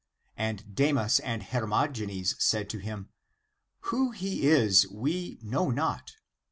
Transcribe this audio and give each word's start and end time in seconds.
And 0.35 0.73
Demas 0.73 1.19
and 1.19 1.43
Hermogenes 1.43 2.33
said 2.39 2.71
to 2.71 2.79
him," 2.79 3.09
Who 3.89 4.09
he 4.09 4.47
is 4.47 4.87
we 4.87 5.37
know 5.43 5.69
not. 5.69 6.13